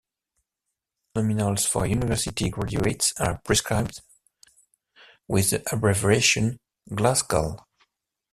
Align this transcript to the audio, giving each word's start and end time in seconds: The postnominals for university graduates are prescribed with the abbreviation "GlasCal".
The 1.13 1.21
postnominals 1.21 1.67
for 1.67 1.85
university 1.85 2.49
graduates 2.49 3.13
are 3.19 3.37
prescribed 3.45 4.01
with 5.27 5.51
the 5.51 5.63
abbreviation 5.71 6.59
"GlasCal". 6.89 7.63